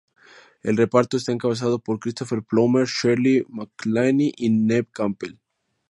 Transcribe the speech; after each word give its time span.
El 0.63 0.77
reparto 0.77 1.15
está 1.15 1.31
encabezado 1.31 1.77
por 1.77 1.99
Christopher 1.99 2.41
Plummer, 2.41 2.87
Shirley 2.87 3.45
MacLaine 3.47 4.31
y 4.35 4.49
Neve 4.49 4.87
Campbell. 4.91 5.37